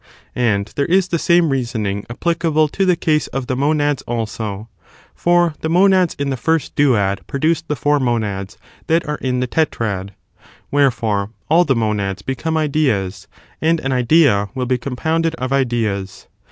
[0.33, 0.33] 11.
[0.33, 4.01] Confirmed ^^^ there is the same reasoning applicable to tvomthecaseof the case of the monads
[4.07, 4.67] also,
[5.13, 6.41] for the monads in monads.
[6.41, 10.09] ^j^^ g^^ dusA produce the four monads that aro in the tetrad.
[10.71, 13.27] Wherefore, all the monads become ideas,
[13.61, 16.25] and an idea will be compounded of ideas.